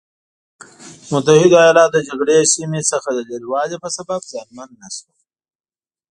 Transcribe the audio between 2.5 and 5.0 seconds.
سیمې څخه د لرې والي په سبب زیانمن نه